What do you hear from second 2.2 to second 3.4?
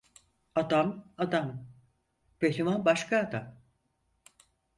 pehlivan başka